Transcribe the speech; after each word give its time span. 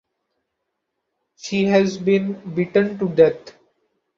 She 1.35 1.65
had 1.65 2.03
been 2.03 2.55
beaten 2.55 2.97
to 2.97 3.07
death. 3.07 3.53